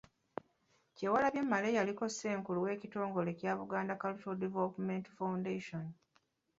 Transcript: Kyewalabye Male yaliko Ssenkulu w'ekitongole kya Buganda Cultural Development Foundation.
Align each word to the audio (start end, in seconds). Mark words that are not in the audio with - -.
Kyewalabye 0.95 1.41
Male 1.51 1.69
yaliko 1.77 2.03
Ssenkulu 2.09 2.59
w'ekitongole 2.65 3.29
kya 3.39 3.51
Buganda 3.59 3.99
Cultural 4.01 4.37
Development 4.45 5.05
Foundation. 5.17 5.83